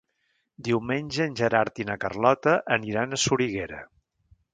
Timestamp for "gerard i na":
1.41-1.97